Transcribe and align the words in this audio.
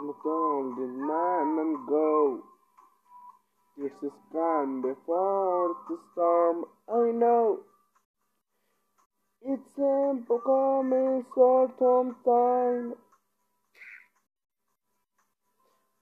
I'm 0.00 0.06
the 0.76 0.86
man 0.86 1.58
and 1.58 1.86
go. 1.86 2.40
This 3.76 3.92
is 4.02 4.12
calm 4.32 4.80
before 4.80 5.76
the 5.90 5.98
storm. 6.12 6.64
I 6.88 7.10
know. 7.12 7.58
It's 9.42 9.76
a 9.76 10.14
becoming 10.26 11.26
autumn 11.36 12.16
time. 12.24 12.94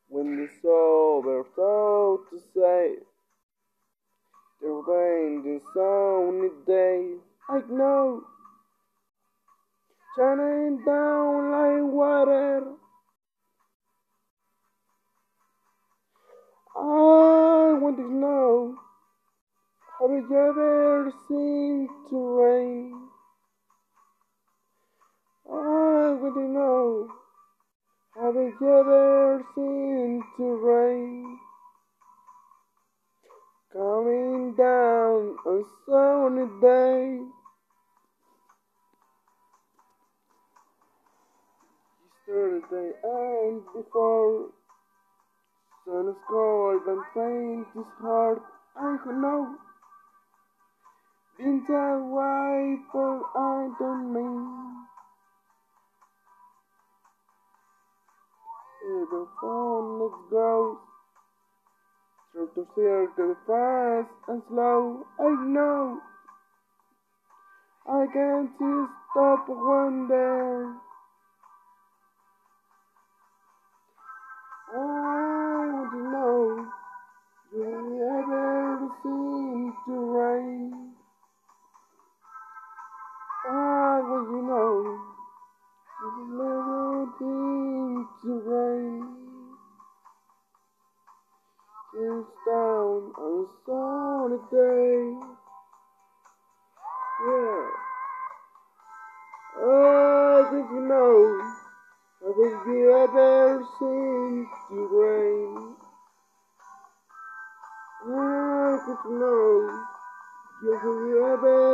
When 0.08 0.46
it's 0.48 0.64
over, 0.64 1.44
so 1.56 2.20
to 2.30 2.38
say. 2.54 2.94
The 4.60 4.68
rain, 4.68 5.42
the 5.42 5.60
sunny 5.74 6.50
day. 6.68 7.14
I 7.50 7.62
know. 7.68 8.22
Shining 10.16 10.84
down 10.86 11.50
like 11.50 11.92
water. 11.92 12.62
Want 17.78 17.96
to 17.96 18.12
know, 18.12 18.76
have 20.00 20.10
you 20.10 20.26
ever 20.36 21.12
seen 21.28 21.88
to 22.10 22.16
rain? 22.40 23.08
I 25.48 26.16
want 26.20 26.34
to 26.34 26.40
know, 26.40 27.08
have 28.16 28.34
you 28.34 28.52
ever 28.62 29.42
seen 29.54 30.22
to 30.36 30.56
rain? 30.56 31.38
Coming 33.72 34.54
down 34.54 35.36
on 35.46 35.64
sunny 35.86 36.46
day. 36.60 37.20
Yesterday 42.26 42.92
and 43.04 43.62
before 43.74 44.50
Sun 45.88 46.06
is 46.06 46.16
cold 46.28 46.82
and 46.86 47.02
faint 47.14 47.66
is 47.74 47.90
hard, 48.02 48.40
I 48.76 48.98
know. 49.06 49.56
Winter 51.38 52.04
white 52.04 52.82
for 52.92 53.24
I 53.34 53.70
don't 53.78 54.12
mean. 54.12 54.68
The 59.10 59.26
phone 59.40 60.02
it 60.02 60.30
goes 60.30 60.76
through 62.32 62.50
the 62.54 62.66
circle 62.76 63.36
fast 63.46 64.10
and 64.28 64.42
slow. 64.48 65.06
I 65.18 65.30
know. 65.46 66.00
I 67.88 68.06
can't 68.12 68.50
stop 69.10 69.48
wonder. 69.48 70.87
I 83.50 84.00
want 84.00 84.28
to 84.28 84.38
know, 84.44 84.74
do 86.00 86.06
you 86.20 86.36
ever 86.44 87.06
seem 87.18 88.08
to 88.22 88.30
rain? 88.44 89.18
It's 91.94 92.28
down 92.46 93.00
on 93.16 93.32
a 93.40 93.56
sunny 93.64 94.38
day. 94.52 95.00
Yeah. 97.24 97.70
Oh, 99.60 100.44
I 100.44 100.50
think 100.50 100.68
you 100.70 100.82
know. 100.86 101.18
I 102.20 102.28
Have 102.28 102.66
you 102.68 102.84
ever 102.98 103.64
seen 103.78 104.46
the 104.68 104.80
rain? 104.92 105.76
I 108.04 108.78
could 108.84 109.10
know. 109.10 109.84
Have 110.60 110.84
you 110.84 111.16
ever 111.32 111.67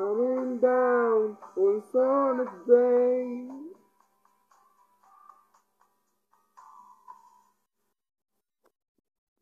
Coming 0.00 0.58
down 0.60 1.36
on 1.58 1.82
sunny 1.92 2.46
day. 2.66 3.39